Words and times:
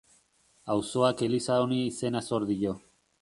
Auzoak 0.75 1.21
eliza 1.27 1.59
honi 1.65 1.79
izena 1.91 2.25
zor 2.31 2.47
dio. 2.55 2.75